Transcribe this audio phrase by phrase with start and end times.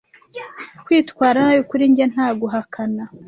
[0.85, 3.03] Kwitwara nabi kuri njye, nta guhakana,